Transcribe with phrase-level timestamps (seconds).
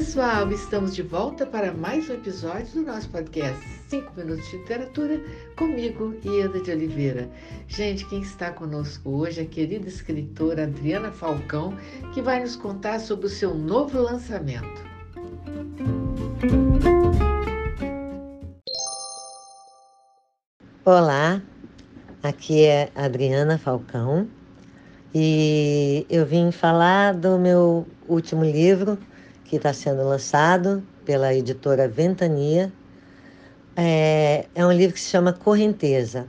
[0.00, 5.20] pessoal, estamos de volta para mais um episódio do nosso podcast 5 Minutos de Literatura,
[5.56, 7.28] comigo, Ieda de Oliveira.
[7.68, 11.76] Gente, quem está conosco hoje é a querida escritora Adriana Falcão,
[12.14, 14.82] que vai nos contar sobre o seu novo lançamento.
[20.82, 21.42] Olá,
[22.22, 24.26] aqui é Adriana Falcão
[25.14, 28.98] e eu vim falar do meu último livro
[29.50, 32.72] que está sendo lançado pela editora Ventania.
[33.76, 36.28] É, é, um livro que se chama Correnteza.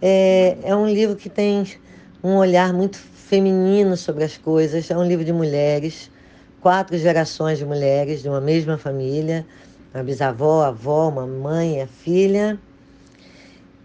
[0.00, 1.66] É, é um livro que tem
[2.24, 4.90] um olhar muito feminino sobre as coisas.
[4.90, 6.10] É um livro de mulheres,
[6.62, 9.44] quatro gerações de mulheres de uma mesma família,
[9.92, 12.58] a bisavó, a avó, uma mãe, a filha.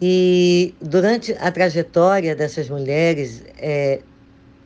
[0.00, 4.00] E durante a trajetória dessas mulheres, é,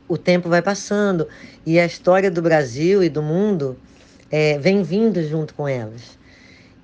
[0.07, 1.27] o tempo vai passando
[1.65, 3.77] e a história do Brasil e do mundo
[4.31, 6.17] é, vem vindo junto com elas.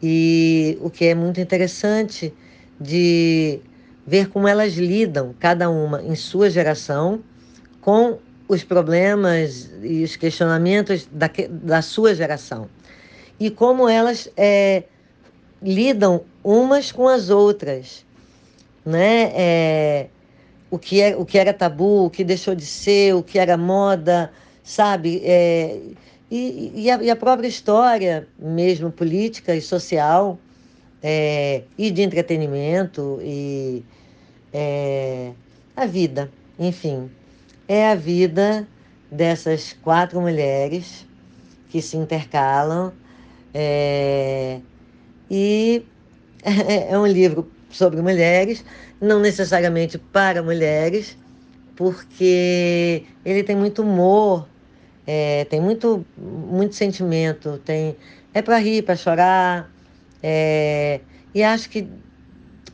[0.02, 2.33] E o que é muito interessante
[2.80, 3.59] de
[4.05, 7.22] ver como elas lidam, cada uma em sua geração,
[7.80, 12.67] com os problemas e os questionamentos da, da sua geração.
[13.39, 14.83] E como elas é,
[15.61, 18.06] lidam umas com as outras.
[18.85, 19.31] Né?
[19.35, 20.08] É,
[20.72, 23.58] o que, é, o que era tabu, o que deixou de ser, o que era
[23.58, 24.31] moda,
[24.64, 25.22] sabe?
[25.25, 25.78] É,
[26.31, 30.39] e, e, a, e, a, própria história, mesmo política e social,
[31.03, 33.83] é, e de entretenimento, e
[34.53, 35.33] é,
[35.75, 37.11] a vida, enfim.
[37.67, 38.66] É a vida
[39.11, 41.06] dessas quatro mulheres
[41.69, 42.94] que se intercalam.
[43.53, 44.59] É,
[45.30, 45.83] e
[46.44, 48.64] é um livro sobre mulheres,
[49.00, 51.17] não necessariamente para mulheres,
[51.75, 54.47] porque ele tem muito humor,
[55.08, 57.95] é, tem muito, muito sentimento, tem
[58.33, 59.69] é para rir, para chorar,
[60.23, 61.01] é,
[61.34, 61.88] e acho que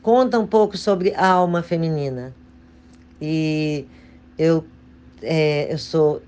[0.01, 2.33] conta um pouco sobre a alma feminina.
[3.21, 3.85] E
[4.37, 4.63] eu,
[5.21, 6.21] é, eu sou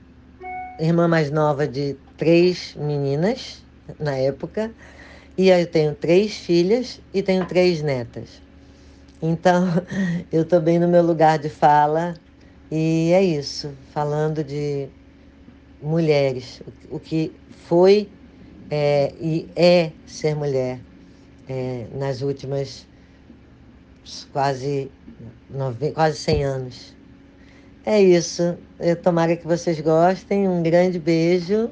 [0.79, 3.63] irmã mais nova de três meninas
[3.99, 4.71] na época,
[5.37, 8.41] e eu tenho três filhas e tenho três netas.
[9.21, 9.65] Então,
[10.31, 12.13] eu estou bem no meu lugar de fala
[12.71, 14.87] e é isso, falando de
[15.81, 17.33] mulheres, o que
[17.67, 18.09] foi
[18.69, 20.79] é, e é ser mulher
[21.47, 22.87] é, nas últimas
[24.31, 24.91] quase,
[25.49, 26.95] nove, quase 100 anos.
[27.85, 28.57] É isso.
[28.79, 30.47] Eu tomara que vocês gostem.
[30.47, 31.71] Um grande beijo